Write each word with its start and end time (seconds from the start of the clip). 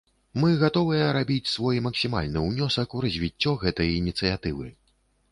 Мы 0.43 0.49
гатовыя 0.61 1.09
рабіць 1.17 1.51
свой 1.55 1.81
максімальны 1.87 2.43
ўнёсак 2.45 2.95
у 2.99 3.03
развіццё 3.05 3.53
гэтай 3.65 3.93
ініцыятывы. 3.99 4.65